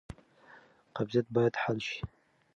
[0.95, 1.99] قبضیت باید حل شي.